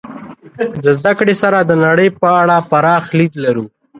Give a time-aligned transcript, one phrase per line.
[0.83, 3.65] د زدهکړې سره د نړۍ په اړه پراخ لید لرو.